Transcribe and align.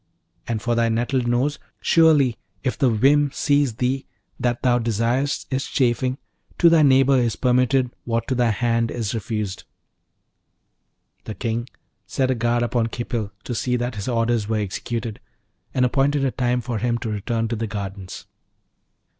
And 0.47 0.63
for 0.63 0.73
thy 0.73 0.89
nettled 0.89 1.27
nose, 1.27 1.59
surely 1.79 2.37
if 2.63 2.75
the 2.75 2.89
whim 2.89 3.29
seize 3.31 3.75
thee 3.75 4.07
that 4.39 4.63
thou 4.63 4.79
desirest 4.79 5.45
its 5.53 5.67
chafing, 5.67 6.17
to 6.57 6.69
thy 6.71 6.81
neighbour 6.81 7.15
is 7.19 7.35
permitted 7.35 7.91
what 8.03 8.27
to 8.27 8.33
thy 8.33 8.49
hand 8.49 8.89
is 8.89 9.13
refused.' 9.13 9.63
The 11.25 11.35
King 11.35 11.69
set 12.07 12.31
a 12.31 12.33
guard 12.35 12.63
upon 12.63 12.87
Khipil 12.87 13.31
to 13.43 13.53
see 13.53 13.75
that 13.75 13.93
his 13.93 14.07
orders 14.07 14.47
were 14.47 14.57
executed, 14.57 15.19
and 15.71 15.85
appointed 15.85 16.25
a 16.25 16.31
time 16.31 16.61
for 16.61 16.79
him 16.79 16.97
to 16.97 17.09
return 17.11 17.47
to 17.49 17.55
the 17.55 17.67
gardens. 17.67 18.25